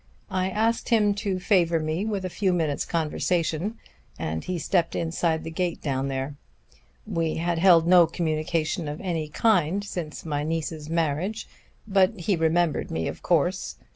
I 0.31 0.49
asked 0.49 0.89
him 0.89 1.13
to 1.21 1.37
favor 1.37 1.79
me 1.79 2.05
with 2.05 2.25
a 2.25 2.29
few 2.31 2.53
minutes' 2.53 2.85
conversation, 2.87 3.77
and 4.17 4.43
he 4.43 4.57
stepped 4.57 4.95
inside 4.95 5.43
the 5.43 5.51
gate 5.51 5.79
down 5.83 6.07
there. 6.07 6.37
We 7.05 7.35
had 7.35 7.59
held 7.59 7.85
no 7.85 8.07
communication 8.07 8.87
of 8.87 8.99
any 8.99 9.27
kind 9.29 9.83
since 9.83 10.25
my 10.25 10.41
niece's 10.43 10.89
marriage, 10.89 11.47
but 11.87 12.19
he 12.21 12.35
remembered 12.35 12.89
me, 12.89 13.07
of 13.07 13.21
course. 13.21 13.75